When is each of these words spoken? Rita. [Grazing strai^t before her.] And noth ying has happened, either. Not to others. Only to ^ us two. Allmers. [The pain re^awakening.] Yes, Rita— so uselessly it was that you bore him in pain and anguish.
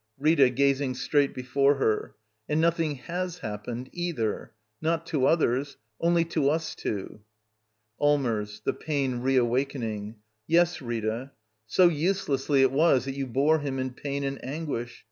Rita. 0.17 0.49
[Grazing 0.49 0.95
strai^t 0.95 1.31
before 1.31 1.75
her.] 1.75 2.15
And 2.49 2.59
noth 2.59 2.79
ying 2.79 2.95
has 3.05 3.37
happened, 3.45 3.87
either. 3.93 4.51
Not 4.81 5.05
to 5.05 5.27
others. 5.27 5.77
Only 5.99 6.25
to 6.25 6.41
^ 6.41 6.49
us 6.49 6.73
two. 6.73 7.21
Allmers. 8.01 8.63
[The 8.63 8.73
pain 8.73 9.19
re^awakening.] 9.21 10.15
Yes, 10.47 10.81
Rita— 10.81 11.33
so 11.77 11.87
uselessly 11.87 12.63
it 12.63 12.71
was 12.71 13.05
that 13.05 13.13
you 13.15 13.27
bore 13.27 13.59
him 13.59 13.77
in 13.77 13.91
pain 13.93 14.23
and 14.23 14.43
anguish. 14.43 14.99